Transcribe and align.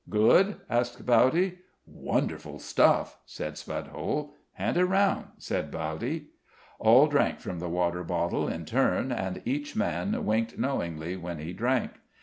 "Good?" 0.09 0.55
asked 0.67 1.05
Bowdy. 1.05 1.59
"Wonderful 1.85 2.57
stuff," 2.57 3.19
said 3.23 3.53
Spudhole. 3.55 4.33
"Hand 4.53 4.75
it 4.77 4.85
round," 4.85 5.25
said 5.37 5.69
Bowdy. 5.69 6.29
All 6.79 7.05
drank 7.05 7.39
from 7.39 7.59
the 7.59 7.69
water 7.69 8.03
bottle 8.03 8.47
in 8.47 8.65
turn, 8.65 9.11
and 9.11 9.43
each 9.45 9.75
man 9.75 10.25
winked 10.25 10.57
knowingly 10.57 11.17
when 11.17 11.37
he 11.37 11.53
drank. 11.53 11.91